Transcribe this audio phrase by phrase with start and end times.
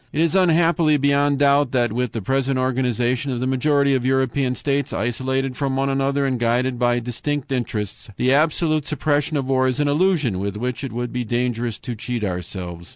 [0.11, 4.55] "It is unhappily beyond doubt that with the present organization of the majority of European
[4.55, 9.67] states, isolated from one another and guided by distinct interests, the absolute suppression of war
[9.67, 12.89] is an illusion with which it would be dangerous to cheat ourselves.